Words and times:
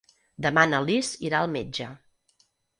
Demà 0.45 0.63
na 0.71 0.79
Lis 0.87 1.13
irà 1.31 1.43
al 1.43 1.53
metge. 1.59 1.93